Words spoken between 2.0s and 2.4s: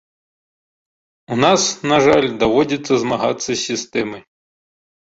жаль,